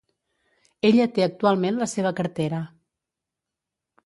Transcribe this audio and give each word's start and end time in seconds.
Ella 0.89 1.05
té 1.17 1.25
actualment 1.25 1.77
la 1.83 1.89
seva 1.93 2.13
cartera. 2.21 2.63